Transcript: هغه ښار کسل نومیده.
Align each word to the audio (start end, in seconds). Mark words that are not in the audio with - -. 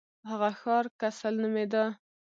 هغه 0.29 0.49
ښار 0.61 0.85
کسل 0.99 1.33
نومیده. 1.43 1.85